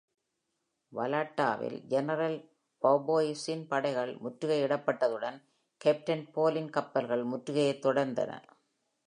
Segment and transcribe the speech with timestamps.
[0.91, 2.37] வாலெட்டாவில் general
[2.83, 5.37] வௌபோயிஸின் படைகள் முற்றுகையிடப்பட்டத்துடன்,
[5.77, 8.41] கேப்டன் பாலின் கப்பல்கள் முற்றுகையைத் தொடர்ந்தன.